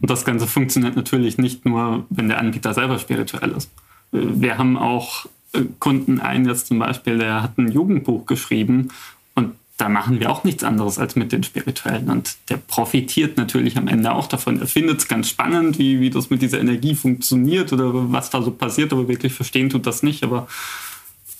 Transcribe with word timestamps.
Und 0.00 0.10
das 0.10 0.24
Ganze 0.24 0.46
funktioniert 0.46 0.96
natürlich 0.96 1.38
nicht 1.38 1.64
nur, 1.64 2.06
wenn 2.10 2.28
der 2.28 2.38
Anbieter 2.38 2.74
selber 2.74 2.98
spirituell 2.98 3.52
ist. 3.52 3.70
Äh, 4.12 4.18
wir 4.22 4.58
haben 4.58 4.76
auch 4.76 5.26
äh, 5.52 5.62
Kunden, 5.78 6.20
einen 6.20 6.46
jetzt 6.46 6.66
zum 6.66 6.78
Beispiel, 6.78 7.18
der 7.18 7.42
hat 7.42 7.58
ein 7.58 7.70
Jugendbuch 7.70 8.26
geschrieben 8.26 8.88
und 9.34 9.54
da 9.76 9.88
machen 9.88 10.18
wir 10.20 10.30
auch 10.30 10.44
nichts 10.44 10.64
anderes 10.64 10.98
als 10.98 11.16
mit 11.16 11.32
den 11.32 11.42
Spirituellen. 11.42 12.10
Und 12.10 12.36
der 12.48 12.56
profitiert 12.56 13.36
natürlich 13.36 13.76
am 13.76 13.88
Ende 13.88 14.12
auch 14.12 14.26
davon. 14.26 14.60
Er 14.60 14.66
findet 14.66 14.98
es 14.98 15.08
ganz 15.08 15.28
spannend, 15.28 15.78
wie, 15.78 16.00
wie 16.00 16.10
das 16.10 16.30
mit 16.30 16.42
dieser 16.42 16.60
Energie 16.60 16.94
funktioniert 16.94 17.72
oder 17.72 18.12
was 18.12 18.30
da 18.30 18.42
so 18.42 18.50
passiert, 18.50 18.92
aber 18.92 19.06
wirklich 19.06 19.32
verstehen 19.32 19.70
tut 19.70 19.86
das 19.86 20.02
nicht. 20.02 20.24
Aber 20.24 20.48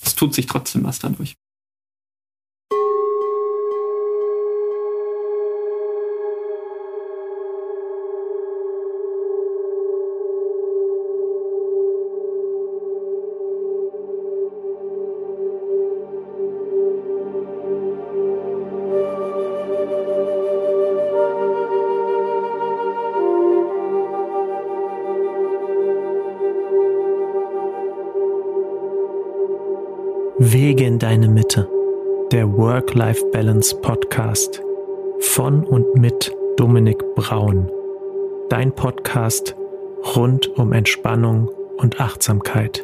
es 0.05 0.15
tut 0.15 0.33
sich 0.33 0.45
trotzdem 0.45 0.85
was 0.85 0.99
dadurch. 0.99 1.35
Wege 30.69 30.85
in 30.85 30.99
deine 30.99 31.27
Mitte, 31.27 31.67
der 32.31 32.55
Work-Life-Balance 32.55 33.75
Podcast 33.77 34.61
von 35.19 35.63
und 35.63 35.95
mit 35.95 36.31
Dominik 36.57 37.03
Braun, 37.15 37.71
dein 38.49 38.75
Podcast 38.75 39.55
rund 40.15 40.47
um 40.59 40.71
Entspannung 40.71 41.49
und 41.77 41.99
Achtsamkeit 41.99 42.83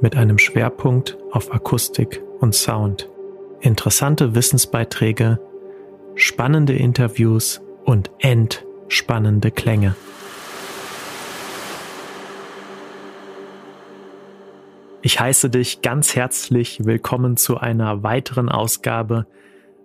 mit 0.00 0.16
einem 0.16 0.38
Schwerpunkt 0.38 1.18
auf 1.32 1.52
Akustik 1.52 2.22
und 2.38 2.54
Sound, 2.54 3.10
interessante 3.58 4.36
Wissensbeiträge, 4.36 5.40
spannende 6.14 6.74
Interviews 6.74 7.60
und 7.84 8.12
entspannende 8.20 9.50
Klänge. 9.50 9.96
Ich 15.06 15.20
heiße 15.20 15.50
dich 15.50 15.82
ganz 15.82 16.16
herzlich 16.16 16.86
willkommen 16.86 17.36
zu 17.36 17.58
einer 17.58 18.02
weiteren 18.02 18.48
Ausgabe 18.48 19.26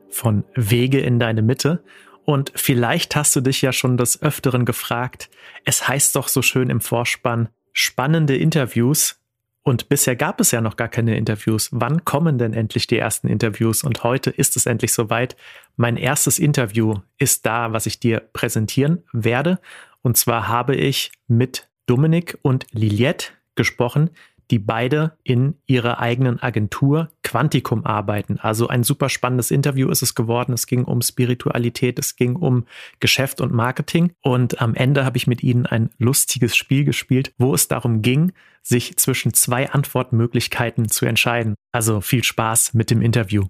von 0.09 0.45
Wege 0.55 1.01
in 1.01 1.19
deine 1.19 1.41
Mitte. 1.41 1.83
Und 2.23 2.53
vielleicht 2.55 3.17
hast 3.17 3.35
du 3.35 3.41
dich 3.41 3.61
ja 3.61 3.73
schon 3.73 3.97
des 3.97 4.21
Öfteren 4.21 4.63
gefragt, 4.63 5.29
es 5.65 5.89
heißt 5.89 6.15
doch 6.15 6.29
so 6.29 6.41
schön 6.41 6.69
im 6.69 6.79
Vorspann, 6.79 7.49
spannende 7.73 8.37
Interviews. 8.37 9.19
Und 9.61 9.89
bisher 9.89 10.15
gab 10.15 10.39
es 10.39 10.51
ja 10.51 10.61
noch 10.61 10.77
gar 10.77 10.87
keine 10.87 11.17
Interviews. 11.17 11.67
Wann 11.73 12.05
kommen 12.05 12.37
denn 12.37 12.53
endlich 12.53 12.87
die 12.87 12.97
ersten 12.97 13.27
Interviews? 13.27 13.83
Und 13.83 14.05
heute 14.05 14.29
ist 14.29 14.55
es 14.55 14.67
endlich 14.67 14.93
soweit. 14.93 15.35
Mein 15.75 15.97
erstes 15.97 16.39
Interview 16.39 16.93
ist 17.17 17.45
da, 17.45 17.73
was 17.73 17.87
ich 17.87 17.99
dir 17.99 18.21
präsentieren 18.21 19.03
werde. 19.11 19.59
Und 20.01 20.15
zwar 20.15 20.47
habe 20.47 20.77
ich 20.77 21.11
mit 21.27 21.67
Dominik 21.87 22.37
und 22.41 22.67
Liliette 22.71 23.33
gesprochen, 23.55 24.11
die 24.51 24.59
beide 24.59 25.17
in 25.23 25.55
ihrer 25.67 25.99
eigenen 25.99 26.41
Agentur 26.41 27.09
Quantikum 27.23 27.85
arbeiten. 27.85 28.39
Also 28.39 28.67
ein 28.67 28.83
super 28.83 29.09
spannendes 29.09 29.51
Interview 29.51 29.89
ist 29.89 30.01
es 30.01 30.15
geworden. 30.15 30.53
Es 30.53 30.65
ging 30.65 30.83
um 30.83 31.01
Spiritualität, 31.01 31.99
es 31.99 32.15
ging 32.15 32.35
um 32.35 32.65
Geschäft 32.99 33.41
und 33.41 33.53
Marketing. 33.53 34.11
Und 34.21 34.61
am 34.61 34.75
Ende 34.75 35.05
habe 35.05 35.17
ich 35.17 35.27
mit 35.27 35.43
ihnen 35.43 35.65
ein 35.65 35.91
lustiges 35.97 36.55
Spiel 36.55 36.85
gespielt, 36.85 37.33
wo 37.37 37.53
es 37.53 37.67
darum 37.67 38.01
ging, 38.01 38.31
sich 38.63 38.97
zwischen 38.97 39.33
zwei 39.33 39.69
Antwortmöglichkeiten 39.69 40.89
zu 40.89 41.05
entscheiden. 41.05 41.55
Also 41.71 42.01
viel 42.01 42.23
Spaß 42.23 42.73
mit 42.73 42.89
dem 42.89 43.01
Interview. 43.01 43.45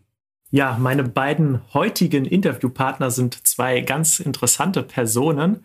Ja, 0.52 0.78
meine 0.80 1.04
beiden 1.04 1.62
heutigen 1.74 2.26
Interviewpartner 2.26 3.12
sind 3.12 3.48
zwei 3.48 3.82
ganz 3.82 4.20
interessante 4.20 4.82
Personen. 4.82 5.64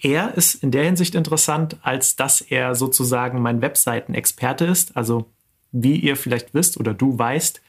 Er 0.00 0.34
ist 0.36 0.56
in 0.56 0.70
der 0.70 0.84
Hinsicht 0.84 1.14
interessant, 1.14 1.76
als 1.82 2.16
dass 2.16 2.40
er 2.40 2.74
sozusagen 2.74 3.40
mein 3.40 3.62
Webseitenexperte 3.62 4.64
ist. 4.64 4.96
Also 4.96 5.30
wie 5.72 5.96
ihr 5.96 6.16
vielleicht 6.16 6.54
wisst 6.54 6.78
oder 6.78 6.94
du 6.94 7.18
weißt, 7.18 7.60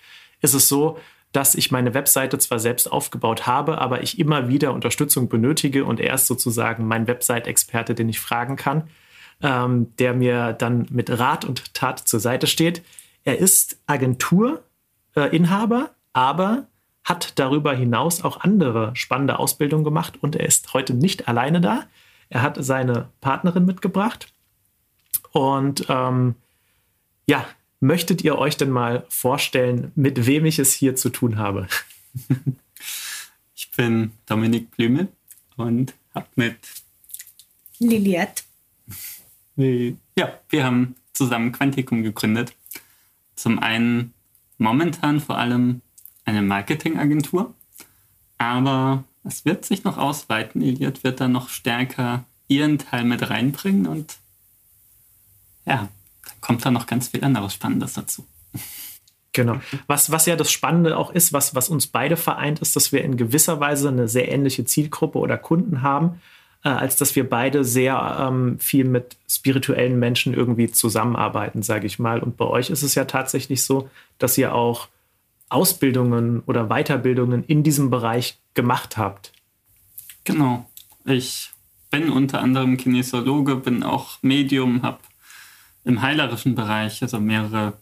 ist 0.41 0.53
es 0.53 0.68
so, 0.68 1.00
dass 1.31 1.56
ich 1.56 1.72
meine 1.72 1.94
Webseite 1.94 2.38
zwar 2.38 2.59
selbst 2.59 2.91
aufgebaut 2.91 3.46
habe, 3.46 3.80
aber 3.80 4.03
ich 4.03 4.19
immer 4.19 4.47
wieder 4.47 4.74
Unterstützung 4.74 5.28
benötige 5.28 5.84
und 5.84 6.00
er 6.00 6.14
ist 6.14 6.28
sozusagen 6.28 6.88
mein 6.88 7.08
Website-Experte, 7.08 7.94
den 7.94 8.08
ich 8.08 8.22
fragen 8.22 8.56
kann, 8.56 8.90
ähm, 9.41 9.94
der 10.00 10.14
mir 10.14 10.53
dann 10.53 10.88
mit 10.90 11.09
Rat 11.09 11.44
und 11.44 11.74
Tat 11.74 12.00
zur 12.00 12.22
Seite 12.22 12.47
steht. 12.47 12.84
Er 13.25 13.38
ist 13.38 13.78
Agenturinhaber, 13.85 15.81
äh, 15.81 15.90
aber 16.14 16.68
hat 17.03 17.34
darüber 17.38 17.74
hinaus 17.74 18.24
auch 18.24 18.40
andere 18.40 18.96
spannende 18.96 19.38
Ausbildungen 19.38 19.84
gemacht 19.84 20.18
und 20.22 20.38
er 20.38 20.46
ist 20.46 20.74
heute 20.74 20.94
nicht 20.94 21.28
alleine 21.28 21.59
da. 21.59 21.84
Er 22.30 22.41
hat 22.41 22.58
seine 22.59 23.09
Partnerin 23.22 23.66
mitgebracht. 23.66 24.31
Und 25.31 25.86
ähm, 25.90 26.36
ja, 27.28 27.46
möchtet 27.80 28.24
ihr 28.24 28.38
euch 28.38 28.58
denn 28.58 28.69
mal 28.69 29.06
vorstellen, 29.09 29.91
mit 29.96 30.25
wem 30.25 30.46
ich 30.46 30.59
es 30.59 30.74
hier 30.74 30.96
zu 30.96 31.09
tun 31.09 31.38
habe? 31.38 31.68
Ich 33.58 33.72
bin 33.72 34.12
Dominik 34.25 34.72
Blümel 34.72 35.08
und 35.56 35.94
habe 36.14 36.28
mit 36.35 36.58
Liliette. 37.80 38.44
Ja, 39.58 40.40
wir 40.50 40.64
haben 40.64 40.96
zusammen 41.14 41.52
Quantikum 41.52 42.03
gegründet. 42.03 42.53
Zum 43.35 43.59
einen 43.59 44.14
momentan 44.58 45.19
vor 45.19 45.38
allem 45.38 45.81
eine 46.25 46.41
Marketingagentur, 46.41 47.53
aber 48.38 49.03
es 49.25 49.46
wird 49.46 49.66
sich 49.66 49.84
noch 49.84 49.97
ausweiten. 49.97 50.62
Iliad 50.62 51.03
wird 51.03 51.19
da 51.19 51.28
noch 51.28 51.50
stärker 51.50 52.24
ihren 52.47 52.78
Teil 52.78 53.03
mit 53.03 53.30
reinbringen 53.30 53.88
und 53.88 54.18
ja, 55.66 55.90
kommt 56.41 56.66
da 56.66 56.72
noch 56.72 56.86
ganz 56.86 57.09
viel 57.09 57.24
anderes 57.24 57.53
Spannendes 57.53 57.94
dazu. 57.94 58.25
Genau. 59.34 59.59
Was, 59.88 60.12
was 60.12 60.28
ja 60.28 60.35
das 60.35 60.52
Spannende 60.52 60.96
auch 60.96 61.12
ist, 61.12 61.34
was, 61.34 61.56
was 61.56 61.69
uns 61.69 61.88
beide 61.88 62.16
vereint, 62.16 62.59
ist, 62.59 62.75
dass 62.75 62.91
wir 62.91 63.03
in 63.03 63.18
gewisser 63.18 63.59
Weise 63.59 63.90
eine 63.90 64.08
sehr 64.08 64.31
ähnliche 64.31 64.64
Zielgruppe 64.64 65.19
oder 65.19 65.38
Kunden 65.38 65.81
haben, 65.81 66.22
äh, 66.64 66.69
als 66.69 66.96
dass 66.96 67.16
wir 67.18 67.30
beide 67.30 67.66
sehr 67.66 68.18
ähm, 68.19 68.59
viel 68.59 68.85
mit 68.85 69.18
spirituellen 69.28 70.00
Menschen 70.00 70.34
irgendwie 70.34 70.72
zusammenarbeiten, 70.72 71.64
sage 71.64 71.85
ich 71.85 72.00
mal. 72.00 72.22
Und 72.22 72.38
bei 72.38 72.46
euch 72.46 72.69
ist 72.69 72.84
es 72.84 72.96
ja 72.96 73.06
tatsächlich 73.06 73.66
so, 73.66 73.90
dass 74.19 74.38
ihr 74.38 74.56
auch 74.56 74.88
Ausbildungen 75.50 76.42
oder 76.46 76.68
Weiterbildungen 76.68 77.44
in 77.44 77.64
diesem 77.64 77.90
Bereich 77.90 78.38
gemacht 78.54 78.98
habt. 78.98 79.32
Genau. 80.24 80.70
Ich 81.06 81.52
bin 81.92 82.10
unter 82.10 82.42
anderem 82.42 82.78
Kinesiologe, 82.78 83.56
bin 83.56 83.84
auch 83.84 84.18
Medium, 84.22 84.82
habe 84.82 85.00
im 85.84 86.02
heilerischen 86.02 86.56
Bereich 86.56 87.02
also 87.02 87.20
mehrere 87.20 87.74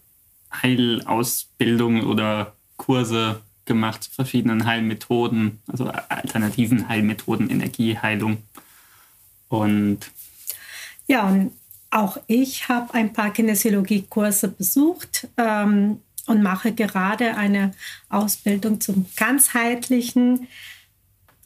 Heilausbildungen 0.62 2.04
oder 2.04 2.52
Kurse 2.76 3.40
gemacht 3.64 4.04
zu 4.04 4.10
verschiedenen 4.10 4.66
Heilmethoden, 4.66 5.60
also 5.66 5.86
alternativen 5.86 6.88
Heilmethoden, 6.88 7.48
Energieheilung. 7.48 8.38
Und 9.48 10.00
ja, 11.06 11.26
und 11.26 11.52
auch 11.90 12.18
ich 12.26 12.68
habe 12.68 12.92
ein 12.94 13.12
paar 13.12 13.30
Kinesiologie-Kurse 13.30 14.48
besucht. 14.48 15.28
Ähm, 15.36 16.00
und 16.26 16.42
mache 16.42 16.72
gerade 16.72 17.36
eine 17.36 17.72
Ausbildung 18.08 18.80
zum 18.80 19.06
ganzheitlichen, 19.16 20.48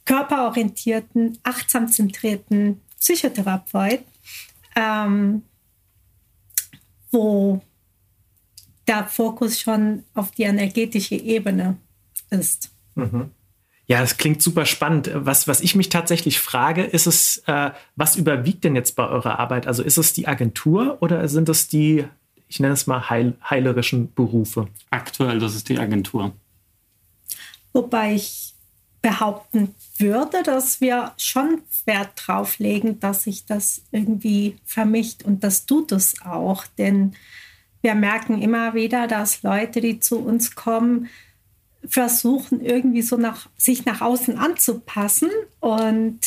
körperorientierten, 0.05 1.37
achtsam 1.43 1.87
zentrierten 1.87 2.81
Psychotherapeut, 2.99 4.03
ähm, 4.75 5.43
wo 7.11 7.61
der 8.87 9.05
Fokus 9.05 9.59
schon 9.59 10.03
auf 10.15 10.31
die 10.31 10.43
energetische 10.43 11.15
Ebene 11.15 11.77
ist. 12.31 12.71
Mhm. 12.95 13.31
Ja, 13.85 14.01
das 14.01 14.17
klingt 14.17 14.41
super 14.41 14.65
spannend. 14.65 15.09
Was, 15.13 15.47
was 15.47 15.61
ich 15.61 15.75
mich 15.75 15.89
tatsächlich 15.89 16.39
frage, 16.39 16.83
ist 16.83 17.07
es, 17.07 17.43
äh, 17.47 17.71
was 17.95 18.15
überwiegt 18.15 18.63
denn 18.63 18.75
jetzt 18.75 18.95
bei 18.95 19.07
eurer 19.07 19.39
Arbeit? 19.39 19.65
Also 19.65 19.81
ist 19.81 19.97
es 19.97 20.13
die 20.13 20.27
Agentur 20.27 20.97
oder 21.01 21.27
sind 21.27 21.49
es 21.49 21.67
die 21.67 22.05
ich 22.49 22.59
nenne 22.59 22.73
es 22.73 22.87
mal 22.87 23.09
heil, 23.09 23.35
heilerischen 23.47 24.13
Berufe? 24.13 24.67
Aktuell, 24.89 25.39
das 25.39 25.55
ist 25.55 25.69
die 25.69 25.77
Agentur. 25.77 26.33
Wobei 27.71 28.15
ich 28.15 28.55
behaupten 29.01 29.73
würde, 29.97 30.43
dass 30.43 30.81
wir 30.81 31.13
schon 31.17 31.61
Wert 31.85 32.09
drauf 32.15 32.59
legen, 32.59 32.99
dass 32.99 33.23
sich 33.23 33.45
das 33.45 33.83
irgendwie 33.91 34.57
vermischt 34.65 35.23
und 35.23 35.43
das 35.43 35.65
tut 35.65 35.91
es 35.91 36.21
auch. 36.21 36.65
Denn 36.77 37.13
wir 37.81 37.95
merken 37.95 38.41
immer 38.41 38.73
wieder, 38.73 39.07
dass 39.07 39.43
Leute, 39.43 39.79
die 39.79 39.99
zu 39.99 40.19
uns 40.19 40.55
kommen, 40.55 41.07
versuchen 41.87 42.59
irgendwie 42.59 43.03
so 43.03 43.15
nach, 43.15 43.47
sich 43.55 43.85
nach 43.85 44.01
außen 44.01 44.37
anzupassen 44.37 45.29
und 45.61 46.19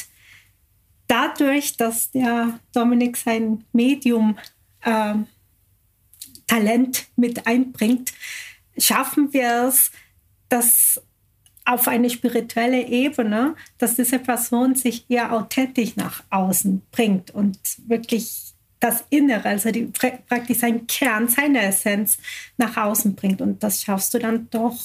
dadurch, 1.09 1.77
dass 1.77 2.11
der 2.11 2.59
Dominik 2.73 3.19
sein 3.19 3.65
Medium 3.73 4.39
äh, 4.81 5.15
Talent 6.53 7.07
mit 7.17 7.47
einbringt, 7.47 8.13
schaffen 8.77 9.33
wir 9.33 9.69
es, 9.69 9.91
dass 10.51 11.01
auf 11.65 11.89
eine 11.89 12.11
spirituelle 12.11 12.87
Ebene, 12.89 13.55
dass 13.79 13.95
diese 13.95 14.19
Person 14.19 14.75
sich 14.75 15.07
eher 15.09 15.33
authentisch 15.33 15.97
nach 15.97 16.23
außen 16.29 16.83
bringt 16.91 17.31
und 17.31 17.59
wirklich 17.87 18.53
das 18.81 19.05
Innere, 19.11 19.49
also 19.49 19.71
die, 19.71 19.85
praktisch 19.85 20.59
seinen 20.59 20.87
Kern, 20.89 21.29
seine 21.29 21.63
Essenz 21.63 22.19
nach 22.59 22.77
außen 22.77 23.15
bringt. 23.15 23.41
Und 23.41 23.63
das 23.63 23.83
schaffst 23.83 24.13
du 24.13 24.19
dann 24.19 24.49
doch 24.51 24.77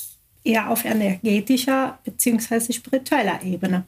eher 0.44 0.70
auf 0.70 0.86
energetischer 0.86 1.98
bzw. 2.04 2.74
spiritueller 2.74 3.42
Ebene. 3.42 3.86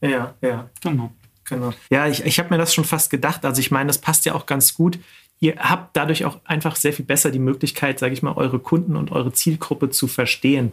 Ja, 0.00 0.34
ja, 0.42 0.68
genau. 0.82 1.12
genau. 1.44 1.72
Ja, 1.88 2.08
ich, 2.08 2.24
ich 2.26 2.38
habe 2.40 2.50
mir 2.50 2.58
das 2.58 2.74
schon 2.74 2.84
fast 2.84 3.10
gedacht. 3.10 3.44
Also 3.44 3.60
ich 3.60 3.70
meine, 3.70 3.86
das 3.86 3.98
passt 3.98 4.24
ja 4.24 4.34
auch 4.34 4.44
ganz 4.44 4.74
gut. 4.74 4.98
Ihr 5.44 5.56
habt 5.58 5.94
dadurch 5.94 6.24
auch 6.24 6.38
einfach 6.44 6.74
sehr 6.74 6.94
viel 6.94 7.04
besser 7.04 7.30
die 7.30 7.38
Möglichkeit, 7.38 7.98
sage 7.98 8.14
ich 8.14 8.22
mal, 8.22 8.32
eure 8.32 8.58
Kunden 8.58 8.96
und 8.96 9.12
eure 9.12 9.30
Zielgruppe 9.30 9.90
zu 9.90 10.06
verstehen, 10.06 10.72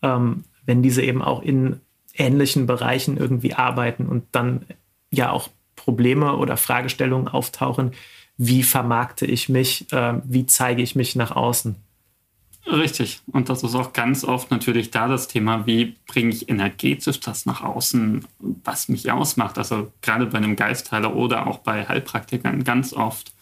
ähm, 0.00 0.44
wenn 0.64 0.82
diese 0.82 1.02
eben 1.02 1.20
auch 1.20 1.42
in 1.42 1.80
ähnlichen 2.14 2.64
Bereichen 2.64 3.18
irgendwie 3.18 3.52
arbeiten 3.52 4.06
und 4.06 4.24
dann 4.32 4.64
ja 5.10 5.32
auch 5.32 5.50
Probleme 5.74 6.34
oder 6.36 6.56
Fragestellungen 6.56 7.28
auftauchen, 7.28 7.92
wie 8.38 8.62
vermarkte 8.62 9.26
ich 9.26 9.50
mich, 9.50 9.92
äh, 9.92 10.14
wie 10.24 10.46
zeige 10.46 10.80
ich 10.80 10.96
mich 10.96 11.14
nach 11.14 11.36
außen. 11.36 11.76
Richtig. 12.66 13.20
Und 13.30 13.50
das 13.50 13.62
ist 13.64 13.74
auch 13.74 13.92
ganz 13.92 14.24
oft 14.24 14.50
natürlich 14.50 14.90
da 14.90 15.08
das 15.08 15.28
Thema, 15.28 15.66
wie 15.66 15.94
bringe 16.06 16.30
ich 16.30 16.48
energetisch 16.48 17.20
das 17.20 17.44
nach 17.44 17.60
außen, 17.60 18.24
was 18.64 18.88
mich 18.88 19.10
ausmacht. 19.10 19.58
Also 19.58 19.92
gerade 20.00 20.24
bei 20.24 20.38
einem 20.38 20.56
Geistheiler 20.56 21.14
oder 21.14 21.46
auch 21.46 21.58
bei 21.58 21.86
Heilpraktikern 21.86 22.64
ganz 22.64 22.94
oft. 22.94 23.35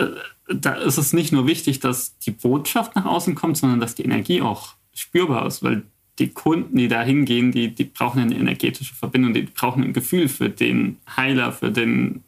Äh, 0.00 0.54
da 0.54 0.74
ist 0.74 0.98
es 0.98 1.12
nicht 1.12 1.32
nur 1.32 1.46
wichtig, 1.46 1.80
dass 1.80 2.18
die 2.18 2.32
Botschaft 2.32 2.96
nach 2.96 3.04
außen 3.04 3.34
kommt, 3.34 3.56
sondern 3.56 3.80
dass 3.80 3.94
die 3.94 4.04
Energie 4.04 4.40
auch 4.40 4.74
spürbar 4.92 5.46
ist, 5.46 5.62
weil 5.62 5.84
die 6.18 6.30
Kunden, 6.30 6.76
die 6.76 6.88
da 6.88 7.02
hingehen, 7.02 7.52
die, 7.52 7.74
die 7.74 7.84
brauchen 7.84 8.20
eine 8.20 8.36
energetische 8.36 8.94
Verbindung, 8.94 9.32
die 9.32 9.42
brauchen 9.42 9.84
ein 9.84 9.92
Gefühl 9.92 10.28
für 10.28 10.50
den 10.50 10.98
Heiler, 11.16 11.52
für 11.52 11.70
den 11.70 12.24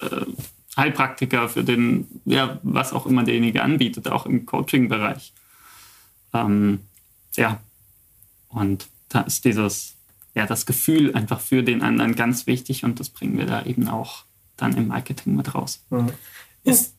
äh, 0.00 0.24
Heilpraktiker, 0.76 1.48
für 1.48 1.64
den, 1.64 2.06
ja, 2.24 2.58
was 2.62 2.92
auch 2.92 3.06
immer 3.06 3.24
derjenige 3.24 3.62
anbietet, 3.62 4.08
auch 4.08 4.26
im 4.26 4.46
Coaching-Bereich. 4.46 5.32
Ähm, 6.32 6.80
ja, 7.34 7.60
und 8.48 8.88
da 9.08 9.22
ist 9.22 9.44
dieses, 9.44 9.96
ja, 10.34 10.46
das 10.46 10.64
Gefühl 10.66 11.14
einfach 11.14 11.40
für 11.40 11.62
den 11.62 11.82
anderen 11.82 12.14
ganz 12.14 12.46
wichtig 12.46 12.84
und 12.84 13.00
das 13.00 13.08
bringen 13.08 13.38
wir 13.38 13.46
da 13.46 13.64
eben 13.64 13.88
auch 13.88 14.24
dann 14.56 14.76
im 14.76 14.88
Marketing 14.88 15.36
mit 15.36 15.54
raus. 15.54 15.84
Mhm. 15.90 16.12
Ist, 16.64 16.95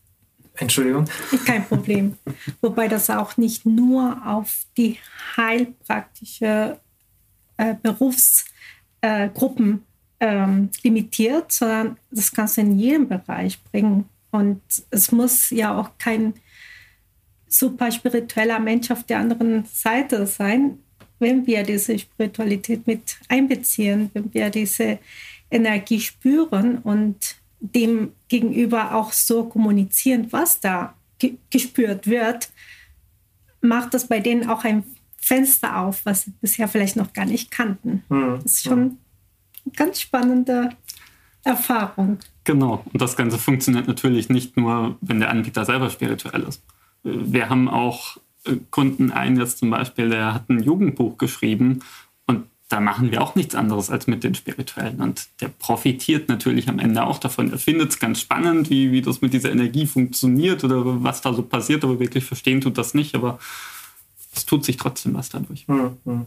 Entschuldigung. 0.57 1.05
Kein 1.45 1.65
Problem. 1.65 2.17
Wobei 2.61 2.87
das 2.87 3.09
auch 3.09 3.37
nicht 3.37 3.65
nur 3.65 4.21
auf 4.25 4.65
die 4.75 4.97
heilpraktische 5.35 6.79
äh, 7.57 7.75
Berufsgruppen 7.81 9.83
ähm, 10.19 10.69
limitiert, 10.83 11.51
sondern 11.51 11.97
das 12.11 12.31
kannst 12.31 12.57
du 12.57 12.61
in 12.61 12.79
jedem 12.79 13.07
Bereich 13.07 13.61
bringen. 13.63 14.05
Und 14.31 14.61
es 14.89 15.11
muss 15.11 15.49
ja 15.51 15.77
auch 15.77 15.91
kein 15.97 16.33
super 17.47 17.91
spiritueller 17.91 18.59
Mensch 18.59 18.91
auf 18.91 19.03
der 19.03 19.19
anderen 19.19 19.65
Seite 19.65 20.27
sein, 20.27 20.79
wenn 21.19 21.47
wir 21.47 21.63
diese 21.63 21.97
Spiritualität 21.97 22.85
mit 22.85 23.17
einbeziehen, 23.29 24.11
wenn 24.13 24.33
wir 24.33 24.49
diese 24.49 24.99
Energie 25.49 25.99
spüren 25.99 26.79
und 26.79 27.36
dem 27.59 28.11
gegenüber 28.27 28.95
auch 28.95 29.11
so 29.11 29.45
kommunizieren, 29.45 30.27
was 30.31 30.59
da 30.59 30.95
ge 31.19 31.37
gespürt 31.49 32.07
wird, 32.07 32.49
macht 33.61 33.93
das 33.93 34.07
bei 34.07 34.19
denen 34.19 34.49
auch 34.49 34.63
ein 34.63 34.83
Fenster 35.17 35.77
auf, 35.77 36.05
was 36.05 36.23
sie 36.23 36.33
bisher 36.41 36.67
vielleicht 36.67 36.95
noch 36.95 37.13
gar 37.13 37.25
nicht 37.25 37.51
kannten. 37.51 38.03
Mhm. 38.09 38.39
Das 38.43 38.45
ist 38.45 38.63
schon 38.63 38.97
ganz 39.75 39.99
spannende 39.99 40.69
Erfahrung. 41.43 42.19
Genau. 42.43 42.83
Und 42.91 43.01
das 43.01 43.15
Ganze 43.15 43.37
funktioniert 43.37 43.87
natürlich 43.87 44.29
nicht 44.29 44.55
nur, 44.55 44.97
wenn 45.01 45.19
der 45.19 45.29
Anbieter 45.29 45.65
selber 45.65 45.89
spirituell 45.89 46.43
ist. 46.43 46.63
Wir 47.03 47.49
haben 47.49 47.67
auch 47.67 48.17
äh, 48.45 48.57
Kunden, 48.69 49.11
einen 49.11 49.37
jetzt 49.37 49.57
zum 49.57 49.69
Beispiel, 49.69 50.09
der 50.09 50.33
hat 50.33 50.49
ein 50.49 50.61
Jugendbuch 50.61 51.17
geschrieben 51.17 51.81
da 52.69 52.81
machen 52.81 53.11
wir 53.11 53.21
auch 53.21 53.35
nichts 53.35 53.55
anderes 53.55 53.89
als 53.89 54.07
mit 54.07 54.23
den 54.23 54.35
Spirituellen. 54.35 54.99
Und 54.99 55.27
der 55.39 55.47
profitiert 55.47 56.27
natürlich 56.27 56.67
am 56.67 56.79
Ende 56.79 57.05
auch 57.05 57.17
davon. 57.17 57.51
Er 57.51 57.57
findet 57.57 57.91
es 57.91 57.99
ganz 57.99 58.19
spannend, 58.19 58.69
wie, 58.69 58.91
wie 58.91 59.01
das 59.01 59.21
mit 59.21 59.33
dieser 59.33 59.51
Energie 59.51 59.85
funktioniert 59.85 60.63
oder 60.63 60.81
was 61.03 61.21
da 61.21 61.33
so 61.33 61.43
passiert, 61.43 61.83
aber 61.85 61.99
wirklich 61.99 62.25
verstehen 62.25 62.59
tut 62.59 62.77
das 62.77 62.93
nicht. 62.93 63.15
Aber 63.15 63.39
es 64.35 64.45
tut 64.45 64.65
sich 64.65 64.75
trotzdem 64.75 65.13
was 65.13 65.29
dadurch. 65.29 65.65
Mhm. 65.67 66.25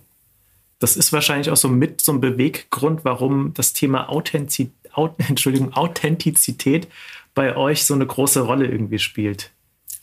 Das 0.78 0.96
ist 0.96 1.12
wahrscheinlich 1.12 1.50
auch 1.50 1.58
so 1.58 1.68
mit 1.68 2.00
so 2.00 2.12
ein 2.12 2.22
Beweggrund, 2.22 3.04
warum 3.04 3.52
das 3.52 3.74
Thema 3.74 4.08
Authentizität, 4.08 4.72
Entschuldigung, 5.28 5.74
Authentizität 5.74 6.88
bei 7.34 7.54
euch 7.54 7.84
so 7.84 7.94
eine 7.94 8.06
große 8.06 8.40
Rolle 8.40 8.66
irgendwie 8.66 8.98
spielt. 8.98 9.50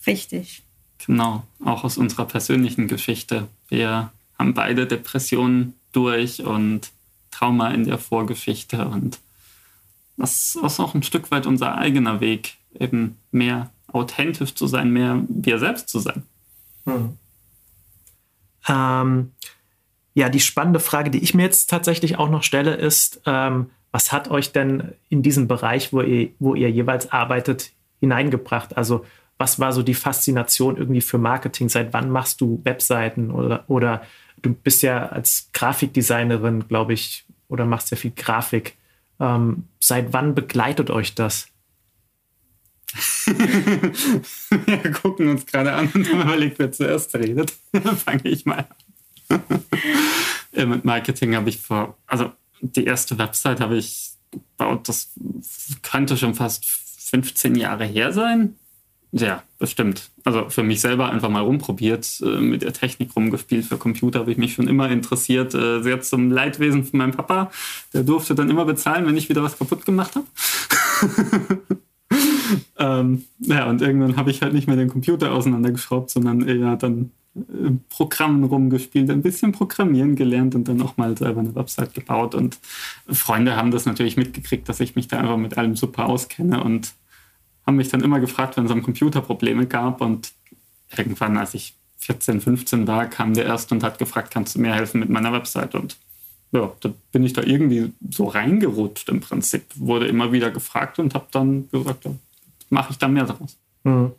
Richtig. 0.05 0.61
Genau, 1.05 1.43
auch 1.63 1.83
aus 1.83 1.97
unserer 1.97 2.25
persönlichen 2.25 2.87
Geschichte. 2.87 3.47
Wir 3.69 4.11
haben 4.37 4.53
beide 4.53 4.85
Depressionen 4.85 5.73
durch 5.97 6.43
und 6.43 6.91
Trauma 7.31 7.69
in 7.69 7.83
der 7.83 7.97
Vorgeschichte 7.97 8.87
und 8.87 9.19
das 10.15 10.55
ist 10.55 10.79
auch 10.79 10.93
ein 10.95 11.03
Stück 11.03 11.31
weit 11.31 11.45
unser 11.45 11.75
eigener 11.75 12.19
Weg, 12.19 12.57
eben 12.79 13.17
mehr 13.31 13.71
authentisch 13.91 14.53
zu 14.55 14.67
sein, 14.67 14.91
mehr 14.91 15.23
wir 15.27 15.59
selbst 15.59 15.89
zu 15.89 15.99
sein. 15.99 16.23
Hm. 16.85 17.17
Ähm, 18.67 19.31
ja, 20.13 20.29
die 20.29 20.39
spannende 20.39 20.79
Frage, 20.79 21.11
die 21.11 21.23
ich 21.23 21.33
mir 21.33 21.43
jetzt 21.43 21.69
tatsächlich 21.69 22.17
auch 22.17 22.29
noch 22.29 22.43
stelle, 22.43 22.75
ist, 22.75 23.21
ähm, 23.25 23.69
was 23.91 24.11
hat 24.11 24.29
euch 24.29 24.51
denn 24.51 24.93
in 25.09 25.21
diesen 25.21 25.47
Bereich, 25.47 25.93
wo 25.93 26.01
ihr, 26.01 26.29
wo 26.39 26.55
ihr 26.55 26.69
jeweils 26.69 27.11
arbeitet, 27.11 27.71
hineingebracht? 27.99 28.75
Also 28.75 29.05
was 29.37 29.59
war 29.59 29.71
so 29.71 29.83
die 29.83 29.93
Faszination 29.93 30.77
irgendwie 30.77 31.01
für 31.01 31.19
Marketing? 31.19 31.69
Seit 31.69 31.93
wann 31.93 32.09
machst 32.09 32.41
du 32.41 32.59
Webseiten 32.63 33.31
oder, 33.31 33.63
oder 33.67 34.01
du 34.41 34.53
bist 34.53 34.83
ja 34.83 35.07
als 35.07 35.49
Grafikdesignerin, 35.53 36.67
glaube 36.67 36.93
ich, 36.93 37.25
oder 37.47 37.65
machst 37.65 37.91
ja 37.91 37.97
viel 37.97 38.11
Grafik. 38.15 38.75
Ähm, 39.19 39.65
seit 39.79 40.13
wann 40.13 40.35
begleitet 40.35 40.89
euch 40.89 41.15
das? 41.15 41.47
Wir 43.25 44.91
gucken 44.91 45.27
uns 45.29 45.45
gerade 45.45 45.73
an 45.73 45.89
und 45.93 46.09
haben 46.09 46.21
überlegt, 46.21 46.59
wer 46.59 46.71
zuerst 46.71 47.13
redet. 47.15 47.51
Fange 48.05 48.29
ich 48.29 48.45
mal 48.45 48.67
an. 49.29 49.43
Äh, 50.53 50.65
mit 50.65 50.85
Marketing 50.85 51.35
habe 51.35 51.49
ich 51.49 51.59
vor, 51.59 51.97
also 52.07 52.31
die 52.61 52.85
erste 52.85 53.19
Website 53.19 53.59
habe 53.59 53.75
ich 53.77 54.13
gebaut, 54.31 54.87
das 54.87 55.11
könnte 55.83 56.17
schon 56.17 56.33
fast 56.33 56.65
15 56.65 57.55
Jahre 57.55 57.85
her 57.85 58.11
sein. 58.13 58.55
Ja, 59.11 59.43
bestimmt. 59.57 60.09
Also 60.25 60.49
für 60.49 60.63
mich 60.63 60.81
selber 60.81 61.09
einfach 61.09 61.29
mal 61.29 61.41
rumprobiert, 61.41 62.21
äh, 62.21 62.41
mit 62.41 62.61
der 62.61 62.73
Technik 62.73 63.15
rumgespielt. 63.15 63.65
Für 63.65 63.77
Computer 63.77 64.19
habe 64.19 64.31
ich 64.31 64.37
mich 64.37 64.53
schon 64.53 64.67
immer 64.67 64.89
interessiert. 64.89 65.53
Äh, 65.55 65.81
sehr 65.81 66.01
zum 66.01 66.29
Leidwesen 66.29 66.83
von 66.83 66.97
meinem 66.97 67.13
Papa. 67.13 67.49
Der 67.93 68.03
durfte 68.03 68.35
dann 68.35 68.49
immer 68.49 68.65
bezahlen, 68.65 69.05
wenn 69.05 69.15
ich 69.15 69.29
wieder 69.29 69.43
was 69.43 69.57
kaputt 69.57 69.85
gemacht 69.85 70.15
habe. 70.15 70.27
ähm, 72.77 73.23
ja, 73.39 73.69
und 73.69 73.81
irgendwann 73.81 74.17
habe 74.17 74.29
ich 74.29 74.41
halt 74.41 74.53
nicht 74.53 74.67
mehr 74.67 74.75
den 74.75 74.89
Computer 74.89 75.31
auseinandergeschraubt, 75.31 76.09
sondern 76.09 76.45
eher 76.47 76.75
dann 76.75 77.11
Programmen 77.89 78.43
rumgespielt, 78.43 79.09
ein 79.09 79.21
bisschen 79.21 79.51
programmieren 79.51 80.15
gelernt 80.15 80.55
und 80.55 80.67
dann 80.67 80.81
auch 80.81 80.97
mal 80.97 81.15
selber 81.17 81.41
eine 81.41 81.55
Website 81.55 81.93
gebaut. 81.93 82.35
Und 82.35 82.57
Freunde 83.07 83.55
haben 83.55 83.71
das 83.71 83.85
natürlich 83.85 84.17
mitgekriegt, 84.17 84.67
dass 84.67 84.79
ich 84.79 84.95
mich 84.95 85.07
da 85.07 85.19
einfach 85.19 85.37
mit 85.37 85.57
allem 85.57 85.75
super 85.75 86.07
auskenne 86.07 86.63
und 86.63 86.93
haben 87.67 87.75
mich 87.75 87.89
dann 87.89 88.01
immer 88.01 88.19
gefragt, 88.21 88.57
wenn 88.57 88.65
es 88.65 88.71
am 88.71 88.81
Computer 88.81 89.21
Probleme 89.21 89.67
gab. 89.67 89.99
Und 90.01 90.31
irgendwann, 90.95 91.37
als 91.37 91.53
ich 91.53 91.75
14, 91.99 92.39
15 92.39 92.87
war, 92.87 93.05
kam 93.07 93.33
der 93.33 93.45
erste 93.45 93.75
und 93.75 93.83
hat 93.83 93.99
gefragt, 93.99 94.31
kannst 94.31 94.55
du 94.55 94.59
mir 94.59 94.73
helfen 94.73 95.01
mit 95.01 95.09
meiner 95.09 95.33
Website? 95.33 95.75
Und 95.75 95.97
ja, 96.53 96.71
da 96.79 96.89
bin 97.11 97.25
ich 97.25 97.33
da 97.33 97.43
irgendwie 97.43 97.91
so 98.09 98.25
reingerutscht 98.25 99.09
im 99.09 99.19
Prinzip. 99.19 99.65
Wurde 99.75 100.07
immer 100.07 100.31
wieder 100.31 100.49
gefragt 100.49 100.97
und 100.97 101.13
habe 101.13 101.27
dann 101.31 101.69
gesagt, 101.69 102.05
ja, 102.05 102.11
mache 102.69 102.91
ich 102.91 102.97
da 102.97 103.09
mehr 103.09 103.25
draus. 103.25 103.57
Mhm. 103.83 104.13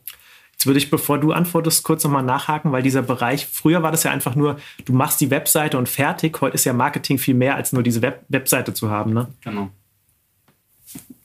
Jetzt 0.53 0.67
würde 0.67 0.79
ich, 0.79 0.91
bevor 0.91 1.19
du 1.19 1.33
antwortest, 1.33 1.85
kurz 1.85 2.03
nochmal 2.03 2.25
nachhaken, 2.25 2.73
weil 2.73 2.83
dieser 2.83 3.03
Bereich, 3.03 3.47
früher 3.47 3.83
war 3.83 3.93
das 3.93 4.03
ja 4.03 4.11
einfach 4.11 4.35
nur, 4.35 4.59
du 4.85 4.93
machst 4.93 5.21
die 5.21 5.31
Webseite 5.31 5.79
und 5.79 5.89
fertig. 5.89 6.39
Heute 6.41 6.57
ist 6.57 6.65
ja 6.65 6.73
Marketing 6.73 7.17
viel 7.17 7.35
mehr, 7.35 7.55
als 7.55 7.73
nur 7.73 7.85
diese 7.85 8.03
Web 8.03 8.25
Webseite 8.29 8.75
zu 8.75 8.91
haben, 8.91 9.15
ne? 9.15 9.29
Genau. 9.41 9.71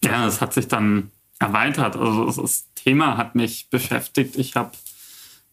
Ja, 0.03 0.25
das 0.25 0.39
hat 0.39 0.53
sich 0.53 0.67
dann 0.67 1.09
erweitert. 1.39 1.95
Also 1.95 2.41
das 2.41 2.65
Thema 2.75 3.17
hat 3.17 3.35
mich 3.35 3.67
beschäftigt. 3.69 4.35
Ich 4.37 4.55
habe 4.55 4.71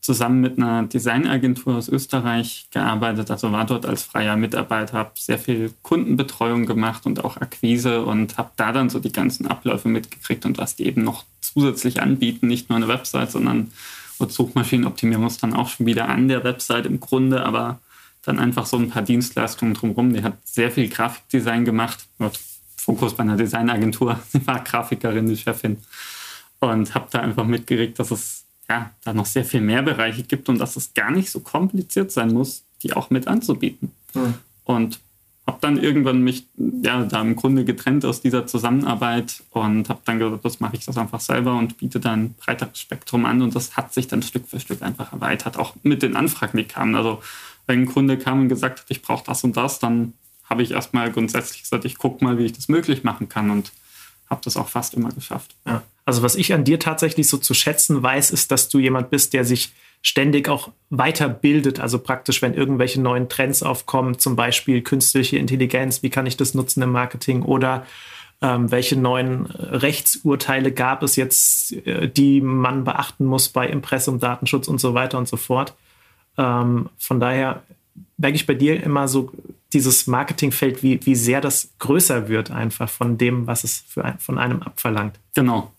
zusammen 0.01 0.41
mit 0.41 0.57
einer 0.57 0.85
Designagentur 0.85 1.77
aus 1.77 1.89
Österreich 1.89 2.69
gearbeitet, 2.71 3.31
also 3.31 3.53
war 3.53 3.67
dort 3.67 3.85
als 3.85 4.03
freier 4.03 4.37
Mitarbeiter, 4.37 4.97
habe 4.97 5.11
sehr 5.19 5.39
viel 5.39 5.75
Kundenbetreuung 5.83 6.65
gemacht 6.65 7.05
und 7.05 7.23
auch 7.23 7.37
Akquise 7.37 8.05
und 8.05 8.39
habe 8.39 8.51
da 8.57 8.73
dann 8.73 8.89
so 8.89 8.99
die 8.99 9.13
ganzen 9.13 9.47
Abläufe 9.47 9.89
mitgekriegt 9.89 10.47
und 10.47 10.57
was 10.57 10.75
die 10.75 10.87
eben 10.87 11.05
noch 11.05 11.25
zusätzlich 11.43 12.01
anbieten, 12.01 12.47
nicht 12.47 12.71
nur 12.71 12.77
eine 12.77 12.89
Website, 12.89 13.31
sondern 13.31 13.73
und 14.21 14.33
Suchmaschinenoptimierung 14.33 15.27
ist 15.27 15.43
dann 15.43 15.55
auch 15.55 15.69
schon 15.69 15.87
wieder 15.87 16.09
an 16.09 16.29
der 16.29 16.45
Website 16.45 16.87
im 16.87 17.01
Grunde, 17.01 17.45
aber 17.45 17.81
dann 18.23 18.39
einfach 18.39 18.67
so 18.67 18.77
ein 18.77 18.91
paar 18.91 19.03
Dienstleistungen 19.03 19.75
drumherum. 19.75 20.13
Die 20.13 20.23
hat 20.23 20.37
sehr 20.45 20.71
viel 20.71 20.89
Grafikdesign 20.89 21.65
gemacht, 21.65 22.07
Fokus 22.81 23.15
bei 23.15 23.23
einer 23.23 23.37
Designagentur. 23.37 24.19
War 24.45 24.65
Grafikerin, 24.65 25.27
die 25.27 25.37
Chefin. 25.37 25.79
Und 26.61 26.95
habe 26.95 27.09
da 27.11 27.21
einfach 27.21 27.47
mitgekriegt, 27.47 27.99
dass 27.99 28.11
es 28.11 28.45
ja, 28.69 28.91
da 29.05 29.13
noch 29.13 29.27
sehr 29.27 29.45
viel 29.45 29.61
mehr 29.61 29.83
Bereiche 29.83 30.23
gibt 30.23 30.49
und 30.49 30.59
dass 30.59 30.77
es 30.77 30.95
gar 30.95 31.11
nicht 31.11 31.31
so 31.31 31.41
kompliziert 31.41 32.13
sein 32.13 32.33
muss, 32.33 32.65
die 32.83 32.93
auch 32.93 33.11
mit 33.11 33.27
anzubieten. 33.27 33.93
Mhm. 34.15 34.35
Und 34.65 35.01
habe 35.47 35.59
dann 35.61 35.79
irgendwann 35.79 36.23
mich 36.23 36.47
ja, 36.57 37.05
da 37.05 37.21
im 37.21 37.35
Grunde 37.35 37.65
getrennt 37.65 38.05
aus 38.05 38.21
dieser 38.21 38.47
Zusammenarbeit 38.47 39.43
und 39.51 39.89
habe 39.89 40.01
dann 40.05 40.21
gesagt, 40.21 40.45
das 40.45 40.61
mache 40.61 40.77
ich 40.77 40.85
das 40.85 40.97
einfach 40.97 41.21
selber 41.21 41.57
und 41.57 41.79
biete 41.79 41.99
dann 41.99 42.25
ein 42.25 42.35
breiteres 42.35 42.79
Spektrum 42.79 43.25
an 43.25 43.43
und 43.43 43.57
das 43.57 43.77
hat 43.77 43.93
sich 43.93 44.07
dann 44.07 44.23
Stück 44.23 44.47
für 44.47 44.61
Stück 44.61 44.83
einfach 44.83 45.13
erweitert, 45.13 45.59
auch 45.59 45.75
mit 45.83 46.03
den 46.03 46.15
Anfragen, 46.15 46.57
die 46.57 46.65
kamen. 46.65 46.95
Also 46.95 47.21
wenn 47.67 47.81
ein 47.81 47.87
Kunde 47.87 48.17
kam 48.17 48.43
und 48.43 48.49
gesagt 48.49 48.81
hat, 48.81 48.87
ich 48.91 49.03
brauche 49.03 49.25
das 49.25 49.43
und 49.43 49.57
das, 49.57 49.81
dann 49.81 50.13
habe 50.51 50.63
ich 50.63 50.73
erstmal 50.73 51.11
grundsätzlich 51.13 51.63
gesagt, 51.63 51.85
ich 51.85 51.97
gucke 51.97 52.23
mal, 52.25 52.37
wie 52.37 52.45
ich 52.45 52.53
das 52.53 52.69
möglich 52.69 53.05
machen 53.05 53.29
kann 53.29 53.51
und 53.51 53.73
habe 54.29 54.41
das 54.45 54.57
auch 54.57 54.69
fast 54.69 54.95
immer 54.95 55.11
geschafft. 55.11 55.55
Ja. 55.67 55.83
Also 56.05 56.23
was 56.23 56.35
ich 56.35 56.53
an 56.53 56.65
dir 56.65 56.79
tatsächlich 56.79 57.29
so 57.29 57.39
zu 57.39 57.55
schätzen 57.55 58.03
weiß, 58.03 58.33
ist, 58.33 58.51
dass 58.51 58.69
du 58.69 58.79
jemand 58.79 59.11
bist, 59.11 59.33
der 59.33 59.45
sich 59.45 59.73
ständig 60.03 60.49
auch 60.49 60.71
weiterbildet. 60.89 61.79
Also 61.79 61.99
praktisch, 61.99 62.43
wenn 62.43 62.55
irgendwelche 62.55 63.01
neuen 63.01 63.29
Trends 63.29 63.63
aufkommen, 63.63 64.19
zum 64.19 64.35
Beispiel 64.35 64.83
künstliche 64.83 65.37
Intelligenz, 65.37 66.03
wie 66.03 66.11
kann 66.11 66.27
ich 66.27 66.37
das 66.37 66.55
nutzen 66.55 66.83
im 66.83 66.93
Marketing 66.93 67.43
oder 67.43 67.87
ähm, 68.43 68.71
welche 68.71 68.97
neuen 68.97 69.47
Rechtsurteile 69.47 70.73
gab 70.73 71.03
es 71.03 71.17
jetzt, 71.17 71.73
äh, 71.87 72.09
die 72.09 72.41
man 72.41 72.85
beachten 72.85 73.27
muss 73.27 73.51
bei 73.51 73.69
Impressum, 73.69 74.19
Datenschutz 74.19 74.67
und 74.67 74.81
so 74.81 74.95
weiter 74.95 75.19
und 75.19 75.29
so 75.29 75.37
fort. 75.37 75.75
Ähm, 76.39 76.89
von 76.97 77.21
daher 77.21 77.63
merke 78.17 78.37
ich 78.37 78.47
bei 78.47 78.55
dir 78.55 78.83
immer 78.83 79.09
so 79.09 79.31
dieses 79.73 80.07
Marketingfeld, 80.07 80.83
wie, 80.83 81.05
wie 81.05 81.15
sehr 81.15 81.41
das 81.41 81.71
größer 81.79 82.29
wird 82.29 82.51
einfach 82.51 82.89
von 82.89 83.19
dem, 83.19 83.47
was 83.47 83.65
es 83.65 83.85
für 83.89 84.05
ein, 84.05 84.19
von 84.19 84.39
einem 84.39 84.63
abverlangt. 84.63 85.19
Genau. 85.35 85.73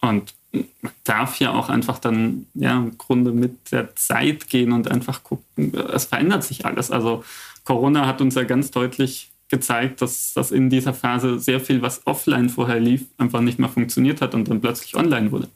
Und 0.00 0.34
man 0.52 0.92
darf 1.04 1.38
ja 1.38 1.52
auch 1.52 1.68
einfach 1.70 1.98
dann 1.98 2.46
ja, 2.54 2.76
im 2.76 2.98
Grunde 2.98 3.32
mit 3.32 3.72
der 3.72 3.94
Zeit 3.96 4.48
gehen 4.48 4.72
und 4.72 4.90
einfach 4.90 5.22
gucken, 5.22 5.74
es 5.74 6.04
verändert 6.06 6.44
sich 6.44 6.66
alles. 6.66 6.90
Also 6.90 7.24
Corona 7.64 8.06
hat 8.06 8.20
uns 8.20 8.34
ja 8.34 8.42
ganz 8.44 8.70
deutlich 8.70 9.30
gezeigt, 9.48 10.02
dass, 10.02 10.32
dass 10.34 10.50
in 10.50 10.70
dieser 10.70 10.94
Phase 10.94 11.38
sehr 11.38 11.60
viel, 11.60 11.82
was 11.82 12.06
offline 12.06 12.48
vorher 12.48 12.80
lief, 12.80 13.04
einfach 13.18 13.40
nicht 13.40 13.58
mehr 13.58 13.68
funktioniert 13.68 14.20
hat 14.20 14.34
und 14.34 14.48
dann 14.48 14.60
plötzlich 14.60 14.96
online 14.96 15.30
wurde. 15.30 15.48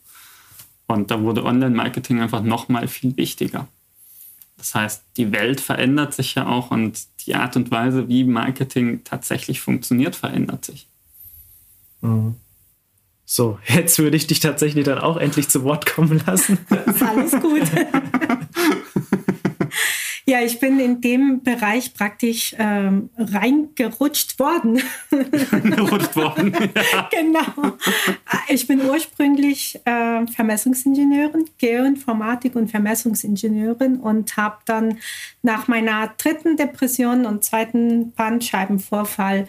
Und 0.87 1.11
da 1.11 1.21
wurde 1.21 1.45
Online-Marketing 1.45 2.21
einfach 2.21 2.43
nochmal 2.43 2.89
viel 2.89 3.17
wichtiger. 3.17 3.67
Das 4.57 4.75
heißt, 4.75 5.05
die 5.17 5.33
Welt 5.33 5.61
verändert 5.61 6.15
sich 6.15 6.35
ja 6.35 6.47
auch 6.47 6.71
und 6.71 6.99
die 7.27 7.35
Art 7.35 7.57
und 7.57 7.71
Weise, 7.71 8.09
wie 8.09 8.25
Marketing 8.25 9.03
tatsächlich 9.05 9.61
funktioniert, 9.61 10.17
verändert 10.17 10.65
sich. 10.65 10.89
Mhm. 12.01 12.37
So, 13.25 13.59
jetzt 13.67 13.99
würde 13.99 14.17
ich 14.17 14.29
dich 14.29 14.41
tatsächlich 14.41 14.85
dann 14.85 14.99
auch 14.99 15.17
endlich 15.17 15.49
zu 15.49 15.65
Wort 15.65 15.85
kommen 15.85 16.23
lassen. 16.27 16.59
Ist 16.87 17.03
alles 17.03 17.33
gut. 17.33 17.63
Ja, 20.29 20.41
ich 20.41 20.59
bin 20.59 20.81
in 20.81 21.01
dem 21.01 21.45
Bereich 21.45 21.95
praktisch 21.95 22.53
ähm, 22.59 23.11
reingerutscht 23.17 24.41
worden. 24.41 24.83
Gerutscht 25.09 26.17
worden. 26.17 26.53
Ja. 26.93 27.09
genau. 27.13 27.77
Ich 28.49 28.67
bin 28.67 28.81
ursprünglich 28.81 29.81
äh, 29.85 30.27
Vermessungsingenieurin, 30.27 31.49
Geoinformatik 31.59 32.57
und 32.57 32.69
Vermessungsingenieurin 32.69 34.01
und 34.01 34.37
habe 34.37 34.57
dann 34.65 34.99
nach 35.43 35.69
meiner 35.69 36.09
dritten 36.19 36.57
Depression 36.57 37.25
und 37.25 37.45
zweiten 37.45 38.11
Bandscheibenvorfall 38.11 39.47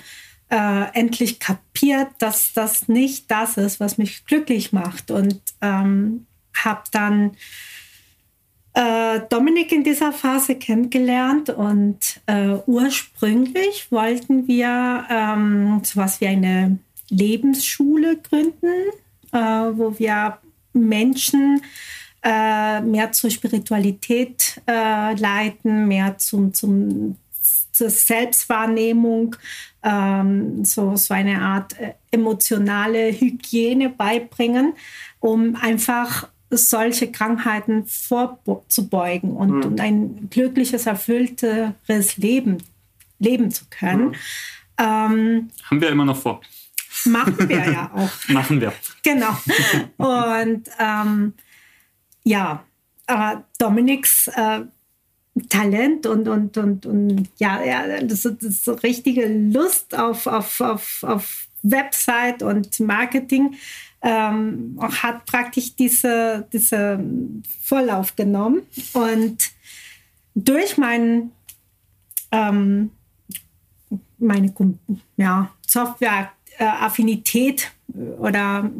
äh, 0.49 0.83
endlich 0.93 1.39
kapiert, 1.39 2.09
dass 2.19 2.53
das 2.53 2.87
nicht 2.87 3.31
das 3.31 3.57
ist, 3.57 3.79
was 3.79 3.97
mich 3.97 4.25
glücklich 4.25 4.73
macht 4.73 5.09
und 5.09 5.41
ähm, 5.59 6.27
habe 6.53 6.83
dann 6.91 7.31
äh, 8.77 9.21
Dominik 9.29 9.71
in 9.71 9.83
dieser 9.83 10.11
Phase 10.13 10.53
kennengelernt 10.53 11.49
und 11.49 12.21
äh, 12.27 12.57
ursprünglich 12.67 13.91
wollten 13.91 14.47
wir 14.47 15.03
ähm, 15.09 15.81
sowas 15.83 16.21
wie 16.21 16.27
eine 16.27 16.77
Lebensschule 17.09 18.17
gründen, 18.17 18.91
äh, 19.31 19.37
wo 19.39 19.97
wir 19.97 20.37
Menschen 20.73 21.59
äh, 22.23 22.81
mehr 22.81 23.11
zur 23.13 23.31
Spiritualität 23.31 24.61
äh, 24.67 25.15
leiten, 25.15 25.87
mehr 25.87 26.19
zum, 26.19 26.53
zum, 26.53 27.15
zur 27.71 27.89
Selbstwahrnehmung, 27.89 29.35
ähm, 29.81 30.63
so, 30.63 30.95
so 30.95 31.15
eine 31.15 31.41
Art 31.41 31.79
äh, 31.79 31.93
emotionale 32.11 33.11
Hygiene 33.11 33.89
beibringen, 33.89 34.73
um 35.19 35.55
einfach 35.55 36.27
solche 36.49 37.11
Krankheiten 37.11 37.85
vorzubeugen 37.85 39.31
und, 39.31 39.49
mhm. 39.49 39.63
und 39.63 39.81
ein 39.81 40.29
glückliches, 40.29 40.85
erfüllteres 40.85 42.17
Leben 42.17 42.57
leben 43.19 43.51
zu 43.51 43.65
können. 43.69 44.09
Mhm. 44.09 44.15
Ähm, 44.79 45.49
Haben 45.63 45.81
wir 45.81 45.89
immer 45.89 46.05
noch 46.05 46.17
vor. 46.17 46.41
Machen 47.05 47.49
wir 47.49 47.71
ja 47.71 47.91
auch. 47.95 48.29
machen 48.29 48.61
wir. 48.61 48.73
Genau. 49.03 49.37
Und 49.97 50.69
ähm, 50.79 51.33
ja, 52.23 52.63
aber 53.05 53.45
Dominiks 53.57 54.27
äh, 54.27 54.61
Talent 55.49 56.05
und, 56.05 56.27
und, 56.27 56.57
und, 56.57 56.85
und 56.85 57.29
ja, 57.37 57.63
ja 57.63 58.01
das, 58.01 58.23
das 58.23 58.33
ist 58.41 58.65
so 58.65 58.73
richtige 58.73 59.27
Lust 59.27 59.97
auf, 59.97 60.27
auf, 60.27 60.61
auf, 60.61 61.03
auf 61.03 61.46
Website 61.63 62.43
und 62.43 62.79
Marketing 62.79 63.55
ähm, 64.01 64.77
hat 64.79 65.25
praktisch 65.25 65.75
diese, 65.75 66.47
diese 66.53 67.03
Vorlauf 67.61 68.15
genommen 68.15 68.61
und 68.93 69.51
durch 70.35 70.77
mein, 70.77 71.31
ähm, 72.31 72.91
meine 74.17 74.53
ja, 75.17 75.51
Software-Affinität 75.65 77.71
oder 78.19 78.71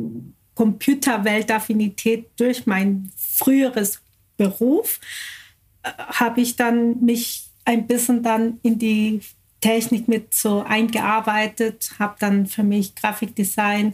Computerwelt-Affinität 0.53 2.29
durch 2.37 2.65
mein 2.65 3.11
früheres 3.15 4.01
Beruf 4.37 4.99
äh, 5.83 5.89
habe 5.97 6.41
ich 6.41 6.55
dann 6.55 7.03
mich 7.03 7.49
ein 7.65 7.87
bisschen 7.87 8.23
dann 8.23 8.59
in 8.63 8.79
die 8.79 9.21
Technik 9.61 10.07
mit 10.07 10.33
so 10.33 10.63
eingearbeitet, 10.63 11.91
habe 11.99 12.15
dann 12.19 12.45
für 12.45 12.63
mich 12.63 12.95
Grafikdesign 12.95 13.93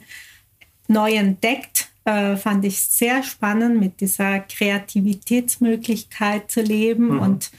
neu 0.87 1.13
entdeckt. 1.13 1.89
Äh, 2.05 2.35
fand 2.35 2.65
ich 2.65 2.81
sehr 2.81 3.23
spannend, 3.23 3.79
mit 3.79 4.01
dieser 4.01 4.41
Kreativitätsmöglichkeit 4.41 6.51
zu 6.51 6.61
leben. 6.61 7.15
Mhm. 7.15 7.19
Und 7.19 7.51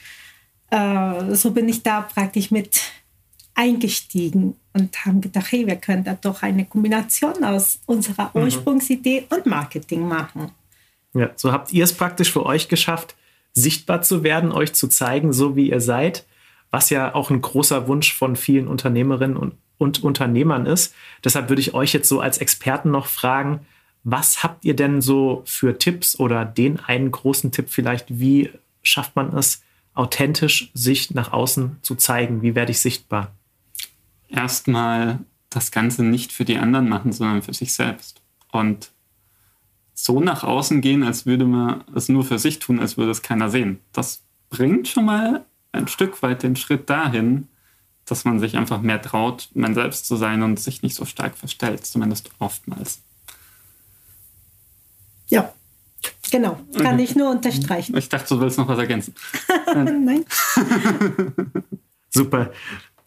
äh, 0.71 1.35
so 1.35 1.53
bin 1.53 1.69
ich 1.69 1.83
da 1.83 2.03
praktisch 2.03 2.51
mit 2.51 2.83
eingestiegen 3.55 4.57
und 4.73 5.07
haben 5.07 5.21
gedacht, 5.21 5.53
hey, 5.53 5.67
wir 5.67 5.77
können 5.77 6.05
da 6.05 6.15
doch 6.15 6.43
eine 6.43 6.67
Kombination 6.67 7.45
aus 7.45 7.79
unserer 7.87 8.31
mhm. 8.35 8.43
Ursprungsidee 8.43 9.27
und 9.31 9.47
Marketing 9.47 10.07
machen. 10.07 10.51
Ja, 11.15 11.31
so 11.37 11.53
habt 11.53 11.73
ihr 11.73 11.85
es 11.85 11.93
praktisch 11.93 12.33
für 12.33 12.45
euch 12.45 12.69
geschafft, 12.69 13.15
sichtbar 13.53 14.03
zu 14.03 14.25
werden, 14.25 14.51
euch 14.51 14.75
zu 14.75 14.89
zeigen, 14.89 15.33
so 15.33 15.57
wie 15.57 15.71
ihr 15.71 15.81
seid, 15.81 16.27
was 16.75 16.91
ja 16.91 17.15
auch 17.15 17.31
ein 17.31 17.41
großer 17.41 17.87
Wunsch 17.87 18.13
von 18.13 18.35
vielen 18.35 18.67
Unternehmerinnen 18.67 19.37
und 19.37 19.55
und 19.79 20.03
Unternehmern 20.03 20.67
ist. 20.67 20.93
Deshalb 21.23 21.49
würde 21.49 21.61
ich 21.61 21.73
euch 21.73 21.93
jetzt 21.93 22.09
so 22.09 22.21
als 22.21 22.39
Experten 22.39 22.91
noch 22.91 23.07
fragen, 23.07 23.61
was 24.03 24.43
habt 24.43 24.65
ihr 24.65 24.75
denn 24.75 25.01
so 25.01 25.43
für 25.47 25.79
Tipps 25.79 26.19
oder 26.19 26.45
den 26.45 26.81
einen 26.81 27.13
großen 27.13 27.53
Tipp 27.53 27.71
vielleicht, 27.71 28.19
wie 28.19 28.51
schafft 28.83 29.15
man 29.15 29.37
es, 29.37 29.63
authentisch 29.95 30.71
sich 30.75 31.13
nach 31.15 31.33
außen 31.33 31.79
zu 31.83 31.95
zeigen? 31.95 32.43
Wie 32.43 32.57
werde 32.57 32.73
ich 32.73 32.81
sichtbar? 32.81 33.33
Erstmal 34.29 35.21
das 35.51 35.71
Ganze 35.71 36.03
nicht 36.03 36.33
für 36.33 36.45
die 36.45 36.59
anderen 36.59 36.89
machen, 36.89 37.13
sondern 37.13 37.43
für 37.43 37.55
sich 37.55 37.73
selbst. 37.73 38.21
Und 38.51 38.91
so 39.95 40.21
nach 40.21 40.43
außen 40.43 40.81
gehen, 40.81 41.05
als 41.05 41.25
würde 41.25 41.45
man 41.45 41.85
es 41.95 42.09
nur 42.09 42.25
für 42.25 42.41
sich 42.41 42.59
tun, 42.59 42.81
als 42.81 42.97
würde 42.97 43.13
es 43.13 43.23
keiner 43.23 43.49
sehen. 43.49 43.79
Das 43.93 44.25
bringt 44.51 44.89
schon 44.89 45.05
mal 45.05 45.45
ein 45.75 45.89
Stück 45.89 46.23
weit 46.23 46.43
den 46.43 46.57
Schritt 46.57 46.89
dahin, 46.89 47.49
dass 48.05 48.25
man 48.25 48.39
sich 48.39 48.57
einfach 48.57 48.81
mehr 48.81 49.01
traut, 49.01 49.49
man 49.55 49.75
selbst 49.75 50.07
zu 50.07 50.17
sein 50.17 50.43
und 50.43 50.61
sich 50.61 50.83
nicht 50.83 50.95
so 50.95 51.05
stark 51.05 51.37
verstellt, 51.37 51.87
zumindest 51.87 52.31
oftmals. 52.39 53.01
Ja, 55.29 55.53
Genau, 56.31 56.59
kann 56.77 56.95
okay. 56.95 57.05
ich 57.05 57.15
nur 57.15 57.31
unterstreichen. 57.31 57.97
Ich 57.97 58.09
dachte, 58.09 58.35
du 58.35 58.41
willst 58.41 58.59
noch 58.59 58.69
was 58.69 58.79
ergänzen. 58.79 59.15
Nein. 59.75 60.25
Super. 62.11 62.51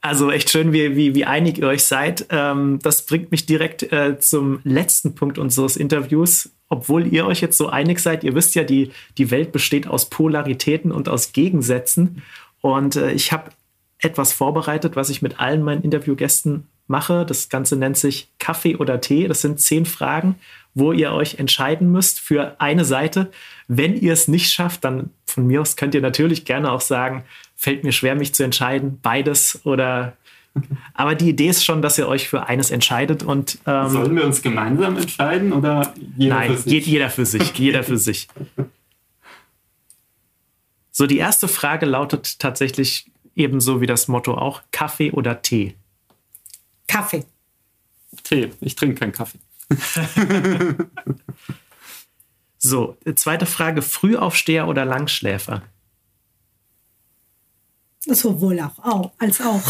Also 0.01 0.31
echt 0.31 0.50
schön, 0.50 0.71
wie, 0.71 0.95
wie, 0.95 1.15
wie 1.15 1.25
einig 1.25 1.57
ihr 1.57 1.67
euch 1.67 1.83
seid. 1.83 2.27
Ähm, 2.29 2.79
das 2.81 3.05
bringt 3.05 3.31
mich 3.31 3.45
direkt 3.45 3.91
äh, 3.91 4.19
zum 4.19 4.62
letzten 4.63 5.15
Punkt 5.15 5.38
unseres 5.38 5.75
Interviews. 5.75 6.51
Obwohl 6.69 7.07
ihr 7.07 7.25
euch 7.25 7.41
jetzt 7.41 7.57
so 7.57 7.67
einig 7.67 8.00
seid, 8.00 8.24
ihr 8.24 8.36
wisst 8.36 8.55
ja, 8.55 8.63
die, 8.63 8.91
die 9.17 9.31
Welt 9.31 9.51
besteht 9.51 9.88
aus 9.88 10.09
Polaritäten 10.09 10.91
und 10.91 11.09
aus 11.09 11.33
Gegensätzen. 11.33 12.24
Und 12.61 12.95
äh, 12.95 13.11
ich 13.11 13.31
habe 13.31 13.51
etwas 13.99 14.33
vorbereitet, 14.33 14.95
was 14.95 15.09
ich 15.09 15.21
mit 15.21 15.39
allen 15.39 15.63
meinen 15.63 15.83
Interviewgästen 15.83 16.67
mache. 16.87 17.25
Das 17.25 17.49
Ganze 17.49 17.75
nennt 17.75 17.97
sich 17.97 18.29
Kaffee 18.39 18.75
oder 18.75 19.01
Tee. 19.01 19.27
Das 19.27 19.41
sind 19.41 19.59
zehn 19.59 19.85
Fragen, 19.85 20.35
wo 20.73 20.91
ihr 20.91 21.11
euch 21.11 21.35
entscheiden 21.35 21.91
müsst 21.91 22.19
für 22.19 22.59
eine 22.59 22.85
Seite. 22.85 23.31
Wenn 23.67 23.95
ihr 23.95 24.13
es 24.13 24.27
nicht 24.27 24.51
schafft, 24.51 24.83
dann 24.83 25.09
von 25.25 25.47
mir 25.47 25.61
aus 25.61 25.75
könnt 25.75 25.95
ihr 25.95 26.01
natürlich 26.01 26.45
gerne 26.45 26.71
auch 26.71 26.81
sagen, 26.81 27.23
fällt 27.55 27.83
mir 27.83 27.91
schwer, 27.91 28.15
mich 28.15 28.33
zu 28.33 28.43
entscheiden, 28.43 28.99
beides 29.01 29.61
oder. 29.65 30.13
Aber 30.95 31.13
die 31.13 31.29
Idee 31.29 31.49
ist 31.49 31.63
schon, 31.63 31.83
dass 31.83 31.99
ihr 31.99 32.07
euch 32.07 32.29
für 32.29 32.47
eines 32.47 32.71
entscheidet 32.71 33.21
und. 33.21 33.59
Ähm, 33.67 33.89
Sollen 33.89 34.15
wir 34.15 34.25
uns 34.25 34.41
gemeinsam 34.41 34.97
entscheiden 34.97 35.53
oder 35.53 35.93
jeder 36.15 36.35
nein, 36.35 36.51
für 36.51 36.57
sich? 36.57 36.87
jeder 36.87 37.09
für 37.09 37.25
sich, 37.25 37.53
jeder 37.57 37.83
für 37.83 37.97
sich. 37.97 38.27
So, 40.98 41.06
die 41.06 41.20
erste 41.20 41.48
Frage 41.48 41.86
lautet 41.86 42.39
tatsächlich 42.39 43.12
ebenso 43.36 43.82
wie 43.82 43.86
das 43.86 44.08
Motto 44.08 44.34
auch: 44.34 44.63
Kaffee 44.72 45.12
oder 45.12 45.44
Tee? 45.44 45.75
Kaffee. 46.88 47.24
Tee. 48.24 48.51
Ich 48.62 48.74
trinke 48.74 48.96
keinen 48.96 49.12
Kaffee. 49.12 49.38
so, 52.58 52.98
zweite 53.13 53.46
Frage: 53.46 53.84
Frühaufsteher 53.84 54.68
oder 54.68 54.86
Langschläfer? 54.86 55.62
Sowohl 58.00 58.60
auch, 58.60 58.80
auch 58.80 59.12
als 59.20 59.39
auch. 59.39 59.62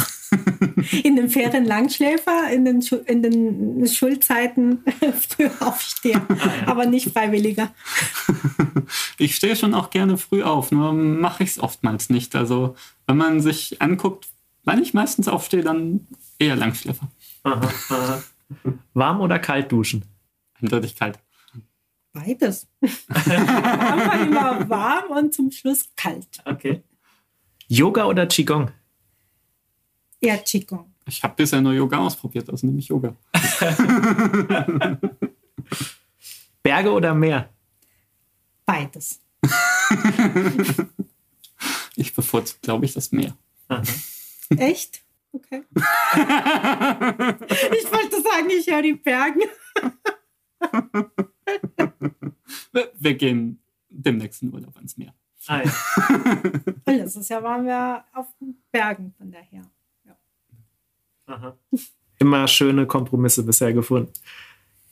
In 1.04 1.16
den 1.16 1.30
Ferien 1.30 1.66
Langschläfer, 1.66 2.50
in 2.52 2.66
den, 2.66 2.82
in 3.06 3.24
den 3.24 3.88
Schulzeiten 3.88 4.84
früh 5.30 5.50
aufstehen, 5.60 6.22
aber 6.66 6.86
nicht 6.86 7.12
freiwilliger. 7.12 7.74
Ich 9.18 9.36
stehe 9.36 9.56
schon 9.56 9.74
auch 9.74 9.90
gerne 9.90 10.18
früh 10.18 10.44
auf, 10.44 10.72
nur 10.72 10.94
mache 10.94 11.44
ich 11.44 11.52
es 11.52 11.60
oftmals 11.60 12.10
nicht. 12.10 12.36
Also 12.36 12.76
wenn 13.06 13.18
man 13.18 13.42
sich 13.42 13.82
anguckt, 13.82 14.28
wann 14.64 14.82
ich 14.82 14.94
meistens 14.94 15.28
aufstehe, 15.28 15.64
dann 15.64 16.08
eher 16.40 16.56
Langschläfer. 16.56 17.08
Aha, 17.44 17.72
aha. 17.90 18.24
Warm 18.94 19.22
oder 19.22 19.40
kalt 19.40 19.72
duschen? 19.72 20.04
Eindeutig 20.62 20.96
kalt. 20.96 21.20
Beides. 22.14 22.68
Am 23.08 23.32
Anfang 23.32 24.28
immer 24.28 24.70
warm 24.70 25.12
und 25.12 25.34
zum 25.34 25.52
Schluss 25.52 25.90
kalt. 25.96 26.28
Okay. 26.46 26.82
Yoga 27.68 28.06
oder 28.06 28.26
Qigong? 28.26 28.72
Ja, 30.22 30.38
Qigong. 30.38 30.94
Ich 31.06 31.22
habe 31.24 31.36
bisher 31.36 31.62
nur 31.62 31.74
Yoga 31.74 32.00
ausprobiert, 32.00 32.50
also 32.50 32.66
nehme 32.66 32.80
ich 32.80 32.88
Yoga. 32.88 33.16
Berge 36.64 36.92
oder 36.92 37.14
Meer? 37.14 37.50
Beides. 38.66 39.22
ich 41.96 42.14
bevorzuge, 42.14 42.60
glaube 42.62 42.86
ich, 42.86 42.94
das 42.94 43.12
Meer. 43.12 43.38
Echt? 44.50 45.02
Okay. 45.32 45.64
ich 45.76 45.84
wollte 47.92 48.22
sagen, 48.22 48.50
ich 48.50 48.68
höre 48.68 48.82
die 48.82 48.94
Bergen. 48.94 49.42
wir 53.00 53.14
gehen 53.16 53.62
demnächst 53.90 54.42
in 54.42 54.54
Urlaub 54.54 54.76
ans 54.76 54.98
Meer. 54.98 55.14
Ah, 55.48 55.62
ja. 55.64 55.72
Und 56.86 56.98
letztes 56.98 57.30
Jahr 57.30 57.44
waren 57.44 57.66
wir 57.66 58.04
auf 58.14 58.28
den 58.42 58.62
Bergen 58.72 59.14
von 59.18 59.32
daher. 59.32 59.64
Ja. 61.28 61.58
Immer 62.20 62.48
schöne 62.48 62.88
Kompromisse 62.88 63.44
bisher 63.44 63.74
gefunden. 63.74 64.12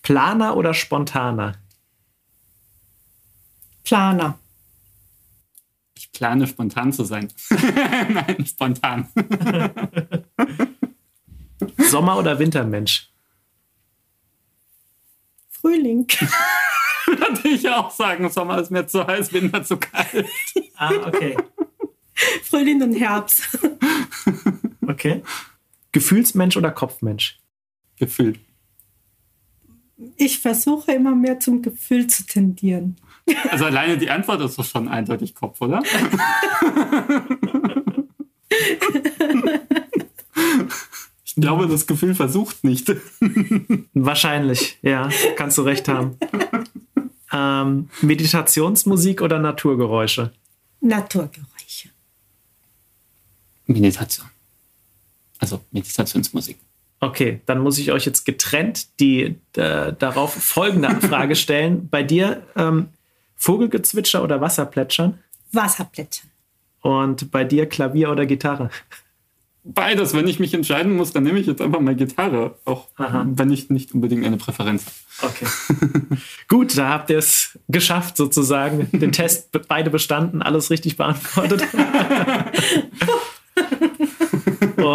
Planer 0.01 0.55
oder 0.55 0.73
spontaner? 0.73 1.57
Planer. 3.83 4.37
Ich 5.97 6.11
plane 6.11 6.45
spontan 6.45 6.91
zu 6.91 7.03
sein. 7.03 7.31
Nein, 7.49 8.45
spontan. 8.45 9.09
Sommer- 11.77 12.17
oder 12.17 12.37
Wintermensch? 12.37 13.09
Frühling. 15.49 16.07
Würde 17.05 17.47
ich 17.47 17.69
auch 17.69 17.91
sagen, 17.91 18.29
Sommer 18.29 18.59
ist 18.59 18.71
mir 18.71 18.85
zu 18.85 19.05
heiß, 19.05 19.31
Winter 19.33 19.63
zu 19.63 19.77
kalt. 19.77 20.27
Ah, 20.75 20.91
okay. 21.07 21.37
Frühling 22.43 22.81
und 22.81 22.93
Herbst. 22.93 23.57
Okay. 24.85 25.23
Gefühlsmensch 25.95 26.57
oder 26.57 26.71
Kopfmensch? 26.71 27.39
Gefühl. 27.95 28.37
Ich 30.17 30.39
versuche 30.39 30.91
immer 30.91 31.15
mehr 31.15 31.39
zum 31.39 31.61
Gefühl 31.61 32.07
zu 32.07 32.25
tendieren. 32.25 32.97
Also 33.49 33.63
alleine 33.63 33.97
die 33.97 34.09
Antwort 34.09 34.41
ist 34.41 34.59
doch 34.59 34.65
schon 34.65 34.89
eindeutig 34.89 35.33
Kopf, 35.33 35.61
oder? 35.61 35.81
Ich 41.25 41.41
glaube, 41.41 41.67
das 41.67 41.85
Gefühl 41.85 42.15
versucht 42.15 42.63
nicht. 42.63 42.89
Wahrscheinlich, 43.93 44.77
ja, 44.81 45.09
kannst 45.35 45.57
du 45.57 45.63
recht 45.63 45.89
haben. 45.89 46.17
Ähm, 47.33 47.89
Meditationsmusik 48.01 49.21
oder 49.21 49.39
Naturgeräusche? 49.39 50.31
Naturgeräusche. 50.79 51.89
Meditation. 53.65 54.27
Also 55.39 55.61
Meditationsmusik. 55.71 56.57
Okay, 56.99 57.41
dann 57.45 57.59
muss 57.59 57.77
ich 57.77 57.91
euch 57.91 58.05
jetzt 58.05 58.25
getrennt 58.25 58.99
die 58.99 59.35
äh, 59.55 59.93
darauf 59.93 60.33
folgende 60.33 60.89
Frage 61.01 61.35
stellen. 61.35 61.87
Bei 61.91 62.03
dir 62.03 62.43
ähm, 62.55 62.87
Vogelgezwitscher 63.35 64.23
oder 64.23 64.41
Wasserplätschern? 64.41 65.19
Wasserplätschern. 65.51 66.29
Und 66.81 67.31
bei 67.31 67.43
dir 67.43 67.65
Klavier 67.65 68.11
oder 68.11 68.27
Gitarre? 68.27 68.69
Beides. 69.63 70.13
Wenn 70.13 70.27
ich 70.27 70.39
mich 70.39 70.53
entscheiden 70.53 70.95
muss, 70.95 71.11
dann 71.13 71.23
nehme 71.23 71.39
ich 71.39 71.47
jetzt 71.47 71.59
einfach 71.59 71.79
mal 71.79 71.95
Gitarre. 71.95 72.59
Auch 72.65 72.87
Aha. 72.97 73.25
wenn 73.27 73.51
ich 73.51 73.71
nicht 73.71 73.95
unbedingt 73.95 74.23
eine 74.23 74.37
Präferenz 74.37 74.85
habe. 75.19 75.33
Okay. 75.33 76.17
Gut, 76.47 76.77
da 76.77 76.89
habt 76.89 77.09
ihr 77.09 77.17
es 77.17 77.57
geschafft, 77.67 78.17
sozusagen. 78.17 78.87
Den 78.91 79.11
Test 79.11 79.49
beide 79.67 79.89
bestanden, 79.89 80.43
alles 80.43 80.69
richtig 80.69 80.97
beantwortet. 80.97 81.63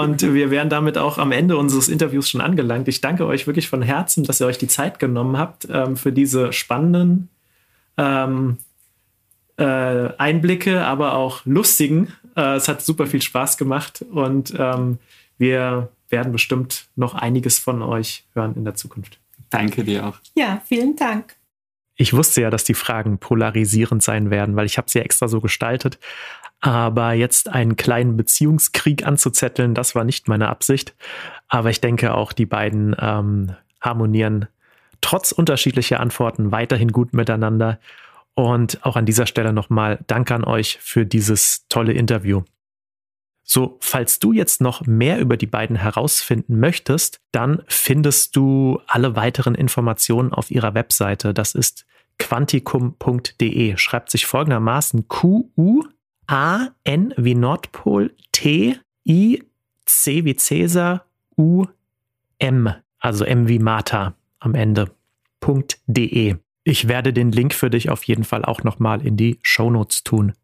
Und 0.00 0.22
wir 0.22 0.50
wären 0.50 0.68
damit 0.68 0.98
auch 0.98 1.18
am 1.18 1.32
Ende 1.32 1.56
unseres 1.56 1.88
Interviews 1.88 2.28
schon 2.28 2.40
angelangt. 2.40 2.88
Ich 2.88 3.00
danke 3.00 3.26
euch 3.26 3.46
wirklich 3.46 3.68
von 3.68 3.82
Herzen, 3.82 4.24
dass 4.24 4.40
ihr 4.40 4.46
euch 4.46 4.58
die 4.58 4.68
Zeit 4.68 4.98
genommen 4.98 5.38
habt 5.38 5.68
ähm, 5.70 5.96
für 5.96 6.12
diese 6.12 6.52
spannenden 6.52 7.28
ähm, 7.96 8.58
äh, 9.56 10.08
Einblicke, 10.16 10.84
aber 10.84 11.14
auch 11.14 11.44
lustigen. 11.44 12.08
Äh, 12.36 12.56
es 12.56 12.68
hat 12.68 12.82
super 12.82 13.06
viel 13.06 13.22
Spaß 13.22 13.56
gemacht 13.58 14.04
und 14.10 14.54
ähm, 14.58 14.98
wir 15.38 15.88
werden 16.08 16.32
bestimmt 16.32 16.86
noch 16.96 17.14
einiges 17.14 17.58
von 17.58 17.82
euch 17.82 18.24
hören 18.34 18.54
in 18.56 18.64
der 18.64 18.74
Zukunft. 18.74 19.18
Danke 19.50 19.84
dir 19.84 20.06
auch. 20.06 20.18
Ja, 20.34 20.62
vielen 20.66 20.96
Dank. 20.96 21.39
Ich 22.00 22.14
wusste 22.14 22.40
ja, 22.40 22.48
dass 22.48 22.64
die 22.64 22.72
Fragen 22.72 23.18
polarisierend 23.18 24.02
sein 24.02 24.30
werden, 24.30 24.56
weil 24.56 24.64
ich 24.64 24.78
habe 24.78 24.88
sie 24.88 25.00
extra 25.00 25.28
so 25.28 25.42
gestaltet. 25.42 25.98
Aber 26.60 27.12
jetzt 27.12 27.50
einen 27.50 27.76
kleinen 27.76 28.16
Beziehungskrieg 28.16 29.06
anzuzetteln, 29.06 29.74
das 29.74 29.94
war 29.94 30.04
nicht 30.04 30.26
meine 30.26 30.48
Absicht. 30.48 30.94
Aber 31.46 31.68
ich 31.68 31.82
denke 31.82 32.14
auch, 32.14 32.32
die 32.32 32.46
beiden 32.46 32.96
ähm, 32.98 33.54
harmonieren 33.82 34.46
trotz 35.02 35.30
unterschiedlicher 35.30 36.00
Antworten 36.00 36.50
weiterhin 36.52 36.90
gut 36.90 37.12
miteinander. 37.12 37.78
Und 38.32 38.82
auch 38.82 38.96
an 38.96 39.04
dieser 39.04 39.26
Stelle 39.26 39.52
nochmal 39.52 39.98
Dank 40.06 40.30
an 40.30 40.44
euch 40.44 40.78
für 40.80 41.04
dieses 41.04 41.66
tolle 41.68 41.92
Interview. 41.92 42.44
So, 43.52 43.78
falls 43.80 44.20
du 44.20 44.32
jetzt 44.32 44.60
noch 44.60 44.86
mehr 44.86 45.18
über 45.18 45.36
die 45.36 45.48
beiden 45.48 45.74
herausfinden 45.74 46.60
möchtest, 46.60 47.20
dann 47.32 47.64
findest 47.66 48.36
du 48.36 48.80
alle 48.86 49.16
weiteren 49.16 49.56
Informationen 49.56 50.32
auf 50.32 50.52
ihrer 50.52 50.74
Webseite. 50.74 51.34
Das 51.34 51.56
ist 51.56 51.84
quanticum.de. 52.20 53.76
Schreibt 53.76 54.12
sich 54.12 54.26
folgendermaßen 54.26 55.08
Q-U 55.08 55.82
A 56.28 56.68
N 56.84 57.12
wie 57.16 57.34
Nordpol 57.34 58.14
T 58.30 58.78
I 59.04 59.42
C 59.84 60.24
wie 60.24 60.36
Cäsar 60.36 61.04
U 61.36 61.64
M, 62.38 62.72
also 63.00 63.24
M 63.24 63.48
wie 63.48 63.58
Martha 63.58 64.14
am 64.38 64.54
Ende. 64.54 64.92
.de. 65.88 66.36
Ich 66.62 66.86
werde 66.86 67.12
den 67.12 67.32
Link 67.32 67.52
für 67.52 67.70
dich 67.70 67.90
auf 67.90 68.04
jeden 68.04 68.22
Fall 68.22 68.44
auch 68.44 68.62
nochmal 68.62 69.04
in 69.04 69.16
die 69.16 69.40
Shownotes 69.42 70.04
tun. 70.04 70.34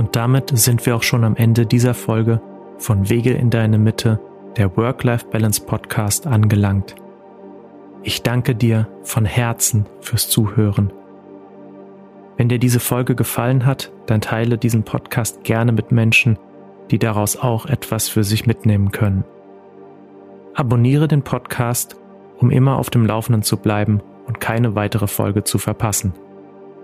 Und 0.00 0.16
damit 0.16 0.50
sind 0.54 0.86
wir 0.86 0.96
auch 0.96 1.02
schon 1.02 1.24
am 1.24 1.36
Ende 1.36 1.66
dieser 1.66 1.92
Folge 1.92 2.40
von 2.78 3.10
Wege 3.10 3.32
in 3.32 3.50
deine 3.50 3.76
Mitte, 3.76 4.18
der 4.56 4.74
Work-Life-Balance 4.74 5.60
Podcast 5.66 6.26
angelangt. 6.26 6.94
Ich 8.02 8.22
danke 8.22 8.54
dir 8.54 8.88
von 9.02 9.26
Herzen 9.26 9.84
fürs 10.00 10.30
Zuhören. 10.30 10.90
Wenn 12.38 12.48
dir 12.48 12.58
diese 12.58 12.80
Folge 12.80 13.14
gefallen 13.14 13.66
hat, 13.66 13.92
dann 14.06 14.22
teile 14.22 14.56
diesen 14.56 14.84
Podcast 14.84 15.44
gerne 15.44 15.70
mit 15.70 15.92
Menschen, 15.92 16.38
die 16.90 16.98
daraus 16.98 17.36
auch 17.36 17.66
etwas 17.66 18.08
für 18.08 18.24
sich 18.24 18.46
mitnehmen 18.46 18.92
können. 18.92 19.24
Abonniere 20.54 21.08
den 21.08 21.24
Podcast, 21.24 22.00
um 22.38 22.50
immer 22.50 22.78
auf 22.78 22.88
dem 22.88 23.04
Laufenden 23.04 23.42
zu 23.42 23.58
bleiben 23.58 24.00
und 24.26 24.40
keine 24.40 24.74
weitere 24.74 25.08
Folge 25.08 25.44
zu 25.44 25.58
verpassen. 25.58 26.14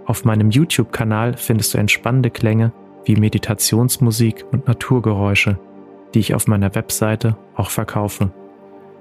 Auf 0.04 0.26
meinem 0.26 0.50
YouTube-Kanal 0.50 1.38
findest 1.38 1.72
du 1.72 1.78
entspannende 1.78 2.28
Klänge 2.28 2.72
wie 3.06 3.16
Meditationsmusik 3.16 4.44
und 4.52 4.68
Naturgeräusche, 4.68 5.58
die 6.12 6.18
ich 6.18 6.34
auf 6.34 6.46
meiner 6.46 6.74
Webseite 6.74 7.38
auch 7.54 7.70
verkaufe. 7.70 8.30